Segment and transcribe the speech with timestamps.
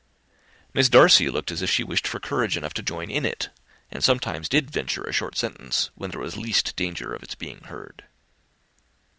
[0.73, 3.49] Miss Darcy looked as if she wished for courage enough to join in it;
[3.91, 7.65] and sometimes did venture a short sentence, when there was least danger of its being
[7.65, 8.05] heard.